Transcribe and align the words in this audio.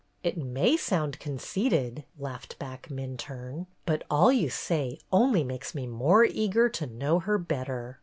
"It 0.23 0.35
may 0.35 0.77
sound 0.77 1.19
conceited," 1.19 2.05
laughed 2.17 2.57
back 2.57 2.89
Minturne, 2.89 3.67
"but 3.85 4.01
all 4.09 4.31
you 4.31 4.49
say 4.49 4.97
only 5.11 5.43
makes 5.43 5.75
me 5.75 5.85
more 5.85 6.25
eager 6.25 6.69
to 6.69 6.87
know 6.87 7.19
her 7.19 7.37
better." 7.37 7.99